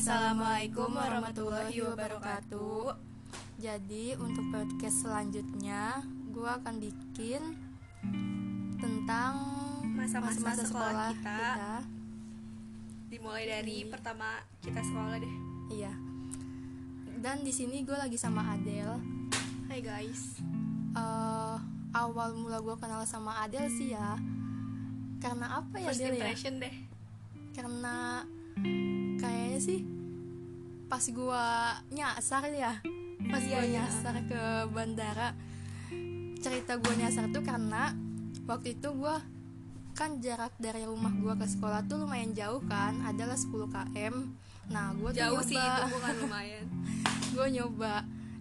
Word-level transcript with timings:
Assalamualaikum 0.00 0.96
warahmatullahi 0.96 1.76
wabarakatuh. 1.84 2.96
Jadi 3.60 4.16
untuk 4.16 4.48
podcast 4.48 5.04
selanjutnya 5.04 6.00
gue 6.32 6.48
akan 6.48 6.80
bikin 6.80 7.52
tentang 8.80 9.44
Masa-masa 9.92 10.56
sekolah 10.56 11.12
kita. 11.12 11.36
kita. 11.36 11.74
Dimulai 13.12 13.44
dari 13.44 13.84
pertama 13.92 14.40
kita 14.64 14.80
sekolah 14.80 15.20
deh. 15.20 15.34
Iya. 15.68 15.92
Dan 17.20 17.44
di 17.44 17.52
sini 17.52 17.84
gue 17.84 17.92
lagi 17.92 18.16
sama 18.16 18.56
Adel. 18.56 18.96
Hai 19.68 19.84
guys. 19.84 20.40
Eh, 20.96 21.56
awal 21.92 22.40
mula 22.40 22.64
gue 22.64 22.76
kenal 22.80 23.04
sama 23.04 23.44
Adel 23.44 23.68
sih 23.68 23.92
ya. 23.92 24.16
Karena 25.20 25.60
apa 25.60 25.76
ya 25.76 25.92
First 25.92 26.00
ya? 26.00 26.16
impression 26.16 26.56
deh. 26.56 26.88
Karena 27.52 28.24
kayaknya 29.16 29.60
sih 29.60 29.80
pas 30.90 31.04
gue 31.06 31.44
nyasar 31.94 32.50
ya. 32.50 32.82
Pas 33.30 33.42
Iya, 33.44 33.62
gue 33.62 33.64
iya. 33.70 33.86
nyasar 33.86 34.14
ke 34.26 34.42
bandara. 34.74 35.36
Cerita 36.40 36.74
gue 36.74 36.94
nyasar 36.98 37.30
tuh 37.30 37.44
karena 37.46 37.94
waktu 38.48 38.74
itu 38.74 38.88
gue 38.90 39.14
kan 39.94 40.16
jarak 40.18 40.50
dari 40.56 40.82
rumah 40.82 41.12
gue 41.12 41.34
ke 41.36 41.46
sekolah 41.46 41.84
tuh 41.84 42.00
lumayan 42.00 42.32
jauh 42.32 42.62
kan 42.64 42.98
adalah 43.04 43.36
10 43.36 43.68
km 43.68 44.14
nah 44.70 44.94
gue 44.94 45.10
tuh 45.12 45.18
Jauh 45.18 45.42
sih 45.42 45.58
itu 45.58 45.66
nyoba 45.66 45.86
bukan 45.90 46.14
lumayan. 46.24 46.64
gue 47.34 47.46
nyoba 47.58 47.94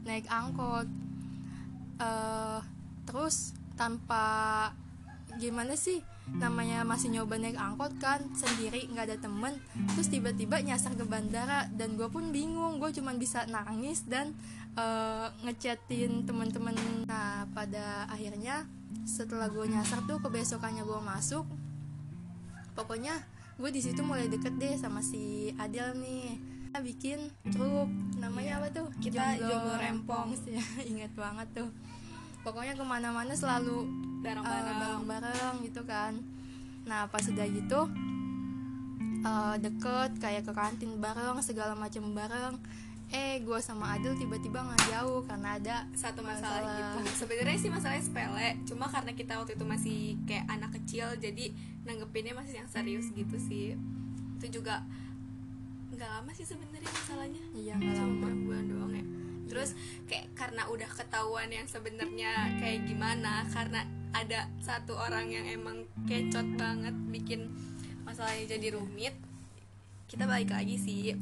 naik 0.05 0.26
angkot 0.30 0.88
eh 1.99 2.60
terus 3.04 3.52
tanpa 3.76 4.23
gimana 5.41 5.73
sih 5.73 5.99
namanya 6.38 6.86
masih 6.86 7.10
nyoba 7.10 7.42
naik 7.42 7.58
angkot 7.58 7.98
kan 7.98 8.22
sendiri 8.38 8.86
nggak 8.94 9.06
ada 9.10 9.18
temen. 9.18 9.58
Terus 9.98 10.08
tiba-tiba 10.13 10.62
nyasar 10.62 10.94
ke 10.94 11.04
bandara 11.08 11.66
dan 11.74 11.98
gue 11.98 12.05
pun 12.12 12.30
bingung. 12.30 12.77
Gue 12.77 12.94
cuman 12.94 13.18
bisa 13.18 13.49
nangis 13.49 14.05
dan 14.05 14.38
eh, 14.77 15.27
ngechatin 15.48 16.27
temen-temen. 16.30 16.76
Nah 17.10 17.49
pada 17.52 18.05
akhirnya 18.12 18.70
setelah 19.10 19.49
gue 19.49 19.66
nyasar 19.66 20.05
tuh 20.05 20.21
kebesokannya 20.21 20.86
gue 20.86 20.99
masuk 21.02 21.46
pokoknya 22.80 23.12
gue 23.60 23.70
di 23.76 23.84
situ 23.84 23.99
mulai 24.08 24.32
deket 24.32 24.55
deh 24.55 24.80
sama 24.80 25.04
si 25.04 25.52
Adel 25.60 25.99
nih. 25.99 26.40
Kita 26.70 26.86
bikin 26.86 27.20
grup 27.49 27.90
namanya 28.21 28.64
apa 28.64 28.71
tuh? 28.71 28.88
Kita 29.02 29.36
Jomblo. 29.36 29.76
Rempong. 29.76 30.32
ya 30.55 30.64
inget 30.88 31.12
banget 31.18 31.49
tuh. 31.52 31.70
Pokoknya 32.46 32.77
ke 32.77 32.86
mana-mana 32.88 33.36
selalu 33.36 33.84
uh, 34.20 34.23
Bareng-bareng. 34.23 34.77
bareng-bareng 34.79 35.55
gitu 35.65 35.81
kan 35.87 36.13
nah 36.87 37.05
pas 37.07 37.23
udah 37.23 37.48
gitu 37.48 37.81
uh, 39.23 39.55
deket 39.59 40.12
kayak 40.20 40.43
ke 40.48 40.53
kantin 40.55 40.98
bareng 40.99 41.39
segala 41.43 41.75
macam 41.75 42.12
bareng 42.12 42.55
eh 43.09 43.41
gue 43.41 43.57
sama 43.57 43.97
Adel 43.97 44.13
tiba-tiba 44.13 44.62
nggak 44.62 44.85
jauh 44.93 45.25
karena 45.25 45.57
ada 45.57 45.81
Satu 45.97 46.21
masalah, 46.21 46.77
gitu. 46.77 47.25
Sebenarnya 47.25 47.57
sih 47.57 47.73
masalahnya 47.73 48.05
sepele, 48.05 48.62
cuma 48.70 48.85
karena 48.85 49.17
kita 49.17 49.34
waktu 49.34 49.57
itu 49.57 49.65
masih 49.65 50.13
kayak 50.29 50.45
anak 50.45 50.77
kecil 50.77 51.09
jadi 51.17 51.49
nanggepinnya 51.90 52.37
masih 52.37 52.62
yang 52.62 52.70
serius 52.70 53.09
gitu 53.17 53.34
sih. 53.41 53.73
Itu 54.37 54.62
juga 54.62 54.85
nggak 55.90 56.05
lama 56.05 56.31
sih 56.37 56.45
sebenarnya 56.45 56.85
masalahnya. 56.85 57.43
iya 57.57 57.73
nggak 57.81 57.97
Cuma 57.97 58.29
lama 58.29 58.37
bulan 58.45 58.65
doang 58.70 58.93
ya 58.93 59.05
terus 59.49 59.73
kayak 60.05 60.29
karena 60.37 60.70
udah 60.70 60.85
ketahuan 60.85 61.49
yang 61.49 61.65
sebenarnya 61.65 62.62
kayak 62.62 62.85
gimana 62.85 63.43
karena 63.49 63.81
ada 64.12 64.40
satu 64.57 64.94
orang 64.94 65.28
yang 65.28 65.46
emang 65.46 65.78
kecot 66.03 66.46
banget 66.56 66.94
bikin 67.09 67.50
masalahnya 68.02 68.46
jadi 68.50 68.74
rumit. 68.74 69.13
Kita 70.06 70.25
balik 70.25 70.50
lagi 70.50 70.75
sih. 70.75 71.13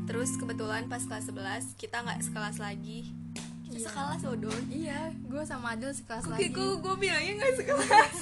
Terus 0.00 0.34
kebetulan 0.34 0.86
pas 0.86 1.00
kelas 1.00 1.26
11 1.26 1.74
kita 1.74 2.00
nggak 2.00 2.20
sekelas 2.22 2.56
lagi. 2.58 3.08
Kita 3.62 3.74
Iya. 3.74 3.84
sekelas 3.86 4.20
loh 4.22 4.36
Don. 4.38 4.62
Iya 4.68 5.00
gue 5.22 5.42
sama 5.42 5.72
Adel 5.72 5.90
sekelas 5.90 6.24
Oke, 6.24 6.32
lagi. 6.38 6.48
gue 6.50 6.68
gue 6.78 6.94
bilangnya 6.98 7.32
nggak 7.36 7.54
sekelas. 7.58 8.16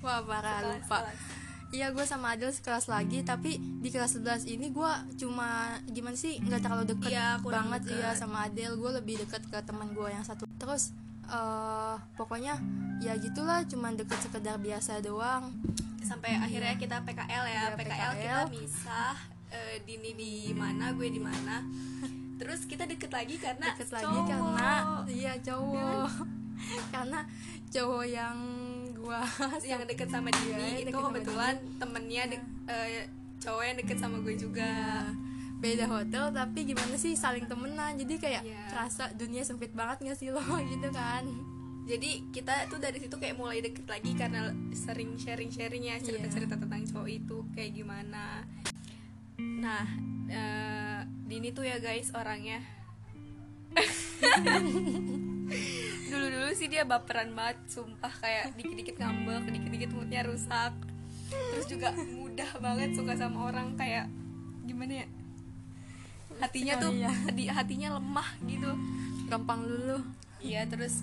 wah 0.00 0.20
parah 0.20 0.60
Sekelas, 0.60 0.74
lupa. 0.76 0.98
sekelas. 1.00 1.20
Iya 1.70 1.86
gue 1.90 2.04
sama 2.04 2.26
Adel 2.30 2.50
sekelas 2.50 2.86
lagi 2.86 3.18
tapi 3.20 3.50
di 3.56 3.88
kelas 3.88 4.14
11 4.16 4.46
ini 4.48 4.70
gue 4.70 4.92
cuma 5.16 5.48
gimana 5.88 6.14
sih 6.14 6.38
nggak 6.38 6.60
terlalu 6.60 6.84
deket 6.88 7.10
Iya, 7.10 7.38
banget. 7.40 7.82
deket. 7.82 7.96
iya 7.96 8.10
sama 8.12 8.44
Adel 8.44 8.74
gue 8.74 8.90
lebih 8.92 9.14
deket 9.20 9.42
ke 9.44 9.58
teman 9.60 9.90
gue 9.90 10.06
yang 10.06 10.22
satu. 10.22 10.46
Terus 10.52 10.94
eh 11.26 11.94
pokoknya 12.12 12.54
ya 12.98 13.14
gitulah 13.14 13.64
cuma 13.64 13.90
deket 13.90 14.18
sekedar 14.20 14.56
biasa 14.56 15.00
doang 15.00 15.52
Sampai 16.00 16.36
akhirnya 16.36 16.76
kita 16.76 17.00
PKL 17.00 17.44
ya. 17.46 17.64
Iya, 17.64 17.64
PKL, 17.74 18.12
kita 18.14 18.40
PKL. 18.44 18.52
misah. 18.52 19.16
eh, 19.48 19.80
Dini 19.80 20.12
di 20.12 20.52
mana, 20.52 20.92
gue 20.92 21.08
di 21.08 21.16
mana. 21.16 21.64
Terus 22.36 22.68
kita 22.68 22.84
deket 22.84 23.08
lagi 23.08 23.40
karena 23.40 23.72
deket 23.72 23.88
lagi 23.88 24.04
cowok. 24.04 24.28
karena 24.28 24.68
iya 25.08 25.32
cowok 25.40 26.04
karena 26.92 27.20
cowok 27.66 28.04
yang 28.04 28.36
gue 28.92 29.20
yang 29.64 29.80
deket 29.82 30.08
sama 30.08 30.28
Dini 30.28 30.52
Iya, 30.52 30.66
itu 30.76 30.78
deket 30.84 30.94
sama 30.94 31.08
kebetulan 31.10 31.54
temennya 31.78 32.22
de- 32.28 32.48
eh, 32.66 33.08
cowok 33.38 33.62
yang 33.64 33.76
deket 33.78 33.96
sama 33.96 34.16
gue 34.20 34.34
juga. 34.36 34.72
Beda 35.64 35.88
hotel 35.88 36.24
tapi 36.30 36.58
gimana 36.66 36.94
sih 36.94 37.16
saling 37.16 37.48
temenan 37.48 37.96
jadi 37.96 38.14
kayak 38.16 38.42
Iya. 38.44 38.62
kerasa 38.68 39.04
dunia 39.12 39.40
sempit 39.40 39.72
banget 39.72 40.04
gak 40.04 40.18
sih 40.18 40.28
lo 40.28 40.44
gitu 40.72 40.88
kan 40.90 41.24
Jadi 41.84 42.32
kita 42.32 42.64
tuh 42.68 42.80
dari 42.80 42.96
situ 42.96 43.12
kayak 43.12 43.36
mulai 43.36 43.60
deket 43.60 43.84
lagi 43.84 44.16
karena 44.16 44.48
sering 44.72 45.20
sharing-sharing 45.20 45.84
ya 45.84 46.00
cerita-cerita 46.00 46.56
tentang 46.56 46.80
cowok 46.80 47.08
itu 47.12 47.44
kayak 47.52 47.76
gimana. 47.76 48.40
Nah, 49.36 49.84
eh, 50.24 51.04
Dini 51.28 51.52
tuh 51.52 51.68
ya 51.68 51.76
guys 51.76 52.08
orangnya. 52.16 52.64
Dulu-dulu 56.08 56.50
sih 56.56 56.72
dia 56.72 56.88
baperan 56.88 57.36
banget, 57.36 57.60
sumpah 57.68 58.16
kayak 58.16 58.56
dikit-dikit 58.56 58.96
ngambek, 58.96 59.52
dikit-dikit 59.52 59.90
moodnya 59.92 60.24
rusak. 60.24 60.72
Terus 61.28 61.66
juga 61.68 61.92
mudah 61.92 62.48
banget 62.64 62.96
suka 62.96 63.12
sama 63.12 63.52
orang 63.52 63.76
kayak 63.76 64.08
gimana 64.64 65.04
ya? 65.04 65.06
Hatinya 66.40 66.74
tuh, 66.78 66.92
ya. 66.94 67.10
hati- 67.10 67.50
hatinya 67.50 67.88
lemah 67.98 68.28
gitu. 68.44 68.70
gampang 69.24 69.64
lulu 69.64 70.04
Iya 70.36 70.68
terus 70.68 71.00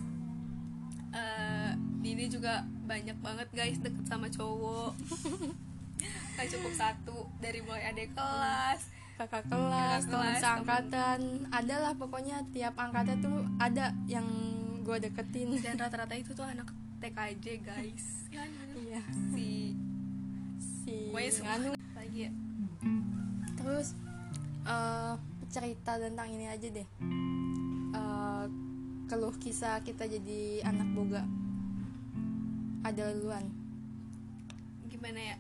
eh 1.12 1.72
Dini 2.02 2.30
juga 2.30 2.62
banyak 2.86 3.18
banget 3.22 3.50
guys 3.54 3.78
deket 3.78 4.06
sama 4.06 4.26
cowok. 4.30 4.94
Gak 6.38 6.48
cukup 6.50 6.74
satu 6.74 7.18
dari 7.38 7.62
mulai 7.62 7.90
adik 7.90 8.14
kelas 8.14 8.90
kakak 9.22 9.46
kelas, 9.54 10.02
Kakak 10.02 10.10
teman 10.10 10.26
kelas, 10.26 10.42
seangkatan. 10.42 11.20
Adalah 11.54 11.94
pokoknya 11.94 12.42
tiap 12.50 12.74
angkatan 12.74 13.22
tuh 13.22 13.46
ada 13.62 13.94
yang 14.10 14.26
gue 14.82 14.98
deketin. 14.98 15.54
Dan 15.66 15.78
rata-rata 15.78 16.18
itu 16.18 16.34
tuh 16.34 16.46
anak 16.46 16.74
TKJ 16.98 17.46
guys. 17.62 18.06
Kan 18.34 18.50
iya. 18.74 19.02
Si 19.34 19.78
si 20.58 21.14
Nganu. 21.14 21.78
lagi 21.94 22.26
ya 22.26 22.32
eh, 24.64 25.14
cerita 25.48 25.98
tentang 25.98 26.28
ini 26.30 26.46
aja 26.48 26.68
deh. 26.68 26.88
Eh, 27.92 28.46
keluh 29.08 29.36
kisah 29.36 29.84
kita 29.84 30.06
jadi 30.06 30.64
anak 30.64 30.88
boga. 30.94 31.24
Ada 32.82 33.14
duluan 33.14 33.62
gimana 34.92 35.34
ya? 35.34 35.38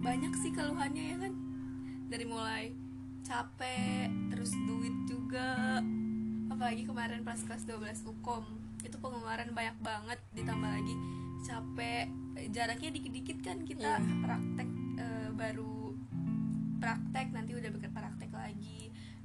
Banyak 0.00 0.32
sih 0.40 0.48
keluhannya 0.56 1.04
ya 1.12 1.16
kan? 1.20 1.34
Dari 2.08 2.24
mulai 2.24 2.72
capek 3.20 4.08
terus 4.32 4.56
duit 4.64 4.96
juga. 5.04 5.82
Apalagi 6.48 6.88
kemarin 6.88 7.20
pas 7.20 7.36
kelas 7.36 7.68
12 7.68 8.00
ukom 8.08 8.48
itu 8.80 8.96
pengeluaran 8.96 9.52
banyak 9.52 9.76
banget. 9.84 10.18
Ditambah 10.32 10.70
lagi 10.72 10.94
capek. 11.44 12.08
Jaraknya 12.48 12.90
dikit-dikit 12.96 13.38
kan 13.44 13.60
kita 13.68 14.00
Iya. 14.00 14.16
praktek 14.24 14.68
eh, 14.96 15.28
baru 15.36 15.92
praktek 16.80 17.36
nanti 17.36 17.52
udah 17.52 17.70
lagi 17.76 17.89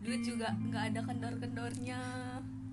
duit 0.05 0.21
juga 0.21 0.53
nggak 0.53 0.83
ada 0.93 0.99
kendor-kendornya. 1.03 1.99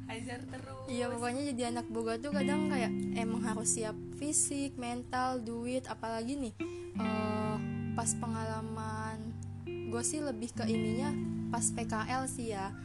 Hajar 0.02 0.44
terus. 0.44 0.84
Iya 0.92 1.08
pokoknya 1.08 1.42
jadi 1.54 1.62
anak 1.72 1.88
boga 1.88 2.20
tuh 2.20 2.36
kadang 2.36 2.68
kayak 2.68 2.92
emang 3.16 3.40
harus 3.48 3.80
siap 3.80 3.96
fisik, 4.20 4.76
mental, 4.76 5.40
duit, 5.40 5.88
apalagi 5.88 6.36
nih 6.36 6.54
eh, 7.00 7.56
pas 7.96 8.10
pengalaman 8.20 9.32
gue 9.64 10.02
sih 10.04 10.20
lebih 10.20 10.52
ke 10.52 10.68
ininya 10.68 11.16
pas 11.48 11.64
PKL 11.64 12.28
sih 12.28 12.52
ya. 12.52 12.76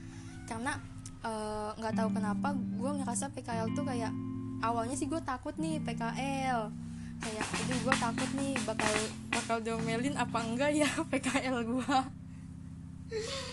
Karena 0.47 0.79
eh, 1.27 1.69
nggak 1.75 1.93
tahu 1.99 2.09
kenapa 2.15 2.55
gue 2.55 2.91
ngerasa 3.03 3.27
PKL 3.35 3.75
tuh 3.75 3.83
kayak 3.83 4.15
awalnya 4.63 4.95
sih 4.95 5.11
gue 5.11 5.19
takut 5.21 5.53
nih 5.59 5.83
PKL 5.83 6.71
kayak 7.17 7.45
aduh 7.49 7.79
gue 7.81 7.95
takut 7.97 8.29
nih 8.37 8.53
bakal 8.61 8.93
bakal 9.33 9.57
domelin 9.61 10.15
apa 10.17 10.37
enggak 10.45 10.71
ya 10.73 10.89
PKL 11.11 11.65
gue 11.65 11.97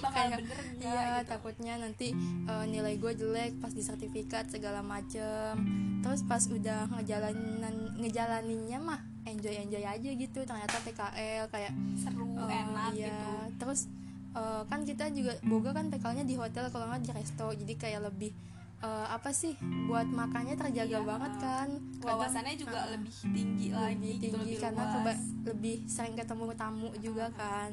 bakal 0.00 0.12
kayak 0.12 0.38
bener 0.40 0.56
nggak 0.56 0.82
iya 0.84 1.02
gitu. 1.14 1.28
takutnya 1.28 1.74
nanti 1.76 2.08
eh, 2.44 2.64
nilai 2.66 2.94
gue 2.96 3.12
jelek 3.14 3.52
pas 3.58 3.70
di 3.70 3.80
sertifikat 3.80 4.44
segala 4.48 4.80
macem 4.80 5.54
terus 6.00 6.20
pas 6.22 6.42
udah 6.44 6.90
ngejalanin 6.92 7.64
ngejalaninnya 7.96 8.78
mah 8.78 8.98
enjoy 9.24 9.54
enjoy 9.56 9.80
aja 9.80 10.10
gitu 10.10 10.40
ternyata 10.40 10.76
PKL 10.78 11.48
kayak 11.48 11.72
seru 11.96 12.28
oh, 12.30 12.44
enak 12.44 12.92
iya. 12.92 13.08
gitu 13.08 13.30
terus 13.58 13.88
eh, 14.32 14.62
kan 14.64 14.82
kita 14.82 15.08
juga 15.10 15.32
boga 15.42 15.70
kan 15.72 15.88
PKL-nya 15.88 16.24
di 16.24 16.34
hotel 16.34 16.68
kalau 16.68 16.86
nggak 16.86 17.02
di 17.02 17.10
resto 17.10 17.46
jadi 17.54 17.74
kayak 17.74 18.00
lebih 18.04 18.34
eh, 18.80 19.06
apa 19.08 19.30
sih 19.30 19.56
buat 19.86 20.04
makannya 20.06 20.54
terjaga 20.54 20.92
Iya. 20.94 21.06
banget 21.06 21.32
kan 21.38 21.68
Kadang- 21.96 22.20
wawasannya 22.20 22.54
juga 22.54 22.78
Ah, 22.78 22.88
lebih 22.90 23.12
tinggi 23.24 23.68
lagi 23.70 23.96
lebih 23.96 24.12
gitu, 24.20 24.24
tinggi 24.34 24.44
lebih 24.44 24.58
karena 24.60 24.82
luas. 24.82 24.94
keba- 24.94 25.22
lebih 25.46 25.76
sering 25.86 26.14
ketemu 26.14 26.44
tamu 26.52 26.90
juga 26.98 27.26
kan 27.32 27.72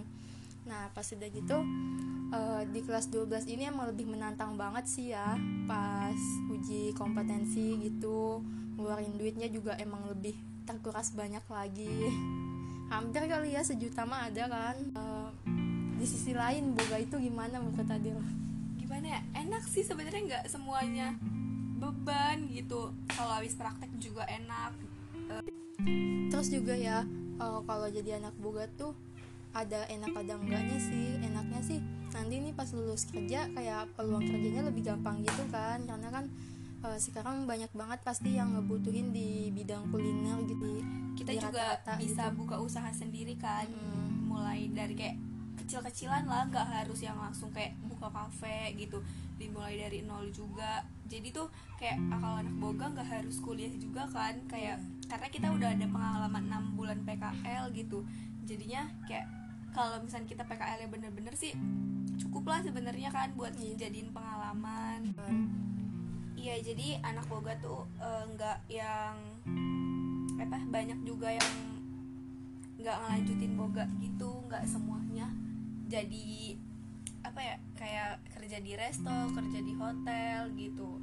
nah 0.65 0.93
pas 0.93 1.03
udah 1.03 1.29
gitu 1.29 1.57
eh, 2.31 2.61
di 2.71 2.79
kelas 2.81 3.11
12 3.11 3.51
ini 3.51 3.67
emang 3.67 3.91
lebih 3.91 4.07
menantang 4.07 4.55
banget 4.55 4.87
sih 4.87 5.11
ya 5.11 5.35
pas 5.67 6.17
uji 6.49 6.95
kompetensi 6.95 7.77
gitu. 7.79 8.41
Ngeluarin 8.79 9.19
duitnya 9.19 9.51
juga 9.51 9.75
emang 9.77 10.07
lebih 10.09 10.33
terkuras 10.63 11.11
banyak 11.13 11.43
lagi. 11.51 12.09
Hampir 12.91 13.27
kali 13.27 13.55
ya 13.55 13.61
sejuta 13.63 14.07
mah 14.07 14.31
ada 14.31 14.47
kan. 14.47 14.75
Eh, 14.79 15.29
di 16.01 16.05
sisi 16.09 16.33
lain 16.33 16.73
boga 16.73 16.97
itu 16.97 17.19
gimana 17.21 17.61
menurut 17.61 17.85
Adil? 17.85 18.17
Gimana 18.79 19.19
ya? 19.19 19.21
Enak 19.37 19.63
sih 19.69 19.85
sebenarnya 19.85 20.21
nggak 20.25 20.45
semuanya 20.49 21.13
beban 21.77 22.47
gitu. 22.49 22.95
Kalau 23.11 23.31
habis 23.35 23.53
praktek 23.53 23.91
juga 23.99 24.25
enak. 24.25 24.71
Terus 26.31 26.47
juga 26.47 26.73
ya 26.73 27.03
eh, 27.37 27.59
kalau 27.67 27.87
jadi 27.91 28.23
anak 28.23 28.33
boga 28.39 28.65
tuh 28.79 28.95
ada 29.51 29.87
enak 29.87 30.11
ada 30.15 30.33
enggaknya 30.39 30.77
sih. 30.79 31.19
Enaknya 31.19 31.61
sih 31.63 31.79
nanti 32.11 32.43
nih 32.43 32.51
pas 32.51 32.67
lulus 32.75 33.07
kerja 33.07 33.47
kayak 33.55 33.95
peluang 33.95 34.27
kerjanya 34.27 34.67
lebih 34.67 34.83
gampang 34.87 35.23
gitu 35.23 35.43
kan. 35.51 35.83
Karena 35.83 36.09
kan 36.11 36.25
eh, 36.87 36.99
sekarang 36.99 37.45
banyak 37.45 37.71
banget 37.71 37.99
pasti 38.03 38.35
yang 38.35 38.55
ngebutuhin 38.57 39.11
di 39.15 39.51
bidang 39.51 39.87
kuliner 39.91 40.39
gitu 40.47 40.81
kita 41.21 41.31
di 41.35 41.39
juga 41.39 41.61
rata-rata 41.77 41.93
bisa 42.01 42.23
gitu. 42.29 42.37
buka 42.43 42.55
usaha 42.59 42.89
sendiri 42.91 43.35
kan. 43.37 43.67
Mm. 43.69 44.09
mulai 44.31 44.71
dari 44.71 44.95
kayak 44.95 45.19
kecil-kecilan 45.59 46.23
lah 46.23 46.47
nggak 46.47 46.67
harus 46.71 47.03
yang 47.03 47.19
langsung 47.19 47.51
kayak 47.51 47.75
buka 47.85 48.07
kafe 48.09 48.73
gitu. 48.79 49.03
Dimulai 49.37 49.77
dari 49.77 50.01
nol 50.01 50.31
juga. 50.31 50.81
Jadi 51.05 51.35
tuh 51.35 51.51
kayak 51.75 51.99
kalau 52.09 52.39
anak 52.39 52.55
boga 52.57 52.85
nggak 52.95 53.09
harus 53.11 53.37
kuliah 53.43 53.69
juga 53.75 54.07
kan. 54.09 54.39
Kayak 54.47 54.79
karena 55.11 55.27
kita 55.27 55.47
udah 55.51 55.69
ada 55.75 55.85
pengalaman 55.85 56.43
6 56.47 56.79
bulan 56.79 56.99
PKL 57.03 57.63
gitu. 57.75 58.07
Jadinya 58.47 58.87
kayak 59.05 59.27
kalau 59.71 59.99
misalnya 59.99 60.27
kita 60.27 60.43
PKL 60.43 60.79
ya 60.79 60.89
bener-bener 60.89 61.33
sih 61.33 61.55
cukup 62.17 62.43
lah 62.47 62.59
sebenarnya 62.59 63.09
kan 63.09 63.31
buat 63.33 63.51
Iya. 63.53 63.87
jadiin 63.87 64.11
pengalaman. 64.11 65.01
Iya 66.33 66.55
jadi 66.59 66.99
anak 67.01 67.25
boga 67.27 67.53
tuh 67.57 67.85
eh, 67.97 68.23
nggak 68.27 68.57
yang 68.67 69.15
apa 70.37 70.57
banyak 70.67 70.99
juga 71.03 71.29
yang 71.29 71.51
nggak 72.75 72.97
ngelanjutin 72.97 73.53
boga 73.55 73.85
gitu 73.97 74.29
nggak 74.45 74.65
semuanya. 74.65 75.29
Jadi 75.85 76.57
apa 77.21 77.37
ya 77.37 77.55
kayak 77.75 78.11
kerja 78.31 78.57
di 78.57 78.73
resto 78.73 79.13
kerja 79.31 79.59
di 79.59 79.73
hotel 79.73 80.49
gitu. 80.55 80.97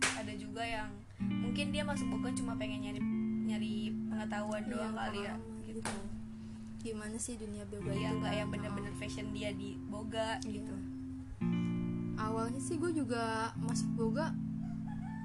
Ada 0.00 0.32
juga 0.32 0.62
yang 0.62 0.90
mungkin 1.18 1.70
dia 1.70 1.82
masuk 1.82 2.06
boga 2.08 2.30
cuma 2.30 2.54
pengen 2.54 2.80
nyari 2.80 3.00
nyari 3.44 3.74
pengetahuan 4.06 4.62
Iya, 4.62 4.70
doang 4.70 4.94
kali 4.94 5.18
ya 5.20 5.34
pengalaman 5.34 5.66
gitu 5.66 5.82
gimana 6.78 7.18
sih 7.18 7.34
dunia 7.34 7.66
boga 7.66 7.90
iya 7.90 8.08
itu? 8.08 8.18
nggak 8.18 8.34
yang 8.34 8.48
bener-bener 8.48 8.94
fashion 8.96 9.30
dia 9.30 9.50
di 9.50 9.74
boga 9.84 10.38
Iya. 10.40 10.62
gitu. 10.62 10.74
Awalnya 12.16 12.58
sih 12.58 12.76
gue 12.76 12.90
juga 12.92 13.50
masuk 13.56 13.90
boga 13.94 14.30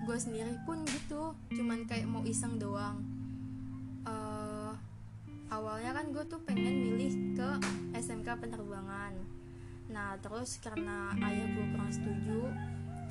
gue 0.03 0.17
sendiri 0.17 0.57
pun 0.63 0.83
gitu. 0.83 1.31
Cuman 1.49 1.85
kayak 1.85 2.05
mau 2.05 2.21
iseng 2.23 2.57
doang. 2.57 2.99
Eh, 4.03 4.71
awalnya 5.47 5.93
kan 5.93 6.11
gue 6.11 6.23
tuh 6.25 6.41
pengen 6.43 6.75
milih 6.83 7.37
ke 7.37 7.49
SMK 7.93 8.35
penerbangan. 8.35 9.13
Nah 9.87 10.17
terus 10.19 10.57
karena 10.59 11.13
ayah 11.17 11.47
gue 11.47 11.65
kurang 11.71 11.91
setuju 11.91 12.49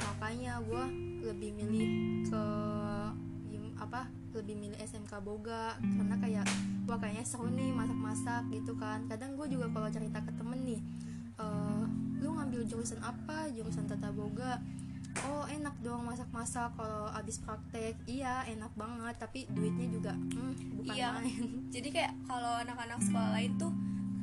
makanya 0.03 0.59
gue 0.61 0.85
lebih 1.23 1.55
milih 1.55 1.91
ke 2.27 2.44
apa 3.82 4.06
lebih 4.32 4.55
milih 4.56 4.79
SMK 4.79 5.12
Boga 5.20 5.76
karena 5.76 6.17
kayak 6.17 6.46
wah 6.84 6.96
kayaknya 6.96 7.23
seru 7.23 7.49
nih 7.49 7.70
masak-masak 7.70 8.49
gitu 8.49 8.73
kan. 8.75 9.05
Kadang 9.06 9.34
gue 9.34 9.46
juga 9.46 9.69
kalau 9.69 9.88
cerita 9.88 10.19
ke 10.19 10.32
temen 10.32 10.61
nih 10.62 10.81
eh, 11.37 11.84
lu 12.19 12.32
ngambil 12.32 12.62
jurusan 12.64 12.99
apa? 12.99 13.50
Jurusan 13.50 13.84
tata 13.84 14.08
boga. 14.08 14.56
Oh 15.29 15.44
enak 15.44 15.76
dong 15.81 16.08
masak-masak 16.08 16.73
kalau 16.73 17.12
abis 17.12 17.37
praktek. 17.38 18.00
Iya 18.06 18.49
enak 18.49 18.73
banget 18.73 19.14
tapi 19.19 19.44
duitnya 19.46 19.87
juga 19.90 20.12
hmm, 20.17 20.81
bukan 20.81 20.94
Iya. 20.96 21.08
main. 21.12 21.43
Jadi 21.69 21.88
kayak 21.90 22.12
kalau 22.25 22.56
anak-anak 22.58 22.99
sekolah 23.02 23.31
lain 23.37 23.52
tuh 23.61 23.73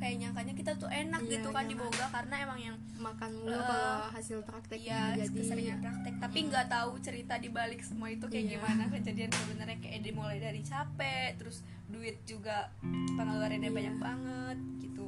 kayak 0.00 0.16
nyangkanya 0.18 0.54
kita 0.54 0.72
tuh 0.74 0.88
enak 0.88 1.20
Iya, 1.20 1.30
gitu 1.30 1.48
kan 1.50 1.64
di 1.64 1.76
boga 1.76 2.08
karena 2.08 2.34
emang 2.40 2.56
yang 2.58 2.76
makan 2.96 3.30
mulu 3.34 3.52
Eh, 3.52 3.60
kalau 3.60 3.92
hasil 4.10 4.38
prakteknya 4.42 4.98
Iya, 5.12 5.28
jadi 5.28 5.36
keseringan 5.36 5.78
praktek. 5.78 6.14
Tapi 6.18 6.38
nggak 6.48 6.66
tahu 6.66 6.90
cerita 6.98 7.34
di 7.36 7.48
balik 7.48 7.80
semua 7.80 8.08
itu 8.08 8.24
kayak 8.24 8.42
Iya. 8.42 8.52
gimana. 8.56 8.82
Kejadian 8.90 9.30
sebenarnya 9.30 9.78
kayak 9.78 10.00
dimulai 10.00 10.38
dari 10.38 10.60
capek 10.60 11.36
terus 11.36 11.60
duit 11.86 12.16
juga 12.24 12.72
pengeluarannya 13.12 13.60
Iya. 13.62 13.76
banyak 13.76 13.96
banget 13.98 14.58
gitu. 14.80 15.06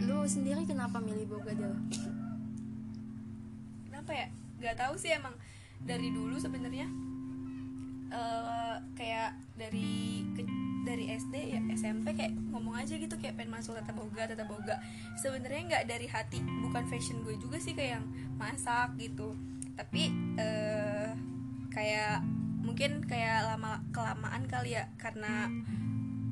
Lu 0.00 0.24
sendiri 0.24 0.64
kenapa 0.64 0.96
milih 0.98 1.28
boga 1.28 1.52
Del? 1.52 1.76
kenapa 3.84 4.10
ya? 4.10 4.26
Nggak 4.58 4.76
tahu 4.76 4.94
sih 4.96 5.12
emang 5.12 5.34
dari 5.78 6.08
dulu 6.08 6.34
sebenarnya 6.36 6.88
eh, 8.08 8.76
kayak 8.94 9.30
dari 9.56 9.92
ke- 10.32 10.48
dari 10.82 11.14
SD 11.14 11.34
ya 11.54 11.60
SMP 11.78 12.14
kayak 12.14 12.34
ngomong 12.50 12.74
aja 12.74 12.98
gitu 12.98 13.14
kayak 13.18 13.38
pengen 13.38 13.54
masuk 13.54 13.78
tata 13.78 13.94
boga 13.94 14.26
tata 14.26 14.44
boga. 14.46 14.76
Sebenarnya 15.18 15.62
nggak 15.68 15.84
dari 15.86 16.06
hati 16.10 16.42
bukan 16.42 16.84
fashion 16.90 17.22
gue 17.22 17.38
juga 17.38 17.62
sih 17.62 17.72
kayak 17.72 18.02
yang 18.02 18.06
masak 18.36 18.94
gitu. 18.98 19.34
Tapi 19.78 20.10
eh 20.36 21.10
kayak 21.72 22.20
mungkin 22.62 23.02
kayak 23.08 23.48
lama 23.48 23.82
kelamaan 23.90 24.46
kali 24.46 24.78
ya 24.78 24.86
karena 25.00 25.50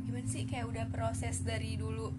gimana 0.06 0.26
sih 0.30 0.46
kayak 0.46 0.68
udah 0.68 0.84
proses 0.92 1.42
dari 1.42 1.74
dulu 1.74 2.12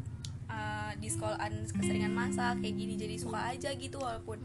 eh, 0.52 0.92
di 1.00 1.08
sekolahan 1.08 1.70
keseringan 1.72 2.12
masak 2.12 2.60
kayak 2.60 2.76
gini 2.76 3.00
jadi 3.00 3.16
suka 3.16 3.56
aja 3.56 3.72
gitu 3.78 4.02
walaupun 4.02 4.42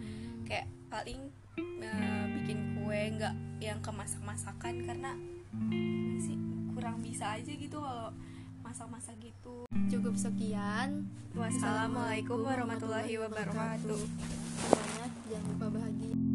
kayak 0.47 0.71
paling 0.87 1.33
eh, 1.59 2.25
bikin 2.41 2.79
kue 2.79 3.01
nggak 3.19 3.35
yang 3.59 3.81
kemasak 3.83 4.23
masakan 4.23 4.87
karena 4.87 5.11
gimana 5.67 6.21
sih 6.23 6.56
kurang 6.77 7.01
bisa 7.01 7.41
aja 7.41 7.53
gitu 7.57 7.81
kalau 7.81 8.13
masak-masak 8.61 9.17
gitu. 9.25 9.65
Cukup 9.89 10.13
sekian. 10.21 11.09
Wassalamualaikum 11.33 12.45
warahmatullahi 12.45 13.17
wabarakatuh. 13.17 14.01
semuanya 14.57 15.07
jangan 15.33 15.49
lupa 15.57 15.67
bahagia 15.81 16.26